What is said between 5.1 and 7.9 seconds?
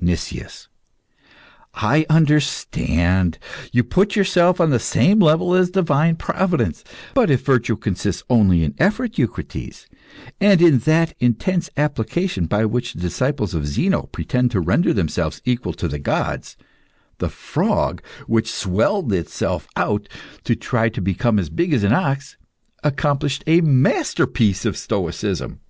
level as divine providence. But if virtue